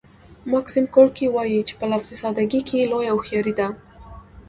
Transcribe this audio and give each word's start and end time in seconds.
ماکسیم 0.51 0.85
ګورکي 0.93 1.27
وايي 1.31 1.61
چې 1.67 1.73
په 1.79 1.85
لفظي 1.91 2.15
ساده 2.21 2.43
ګۍ 2.51 2.61
کې 2.69 2.89
لویه 2.91 3.11
هوښیاري 3.15 3.53
ده 3.59 3.67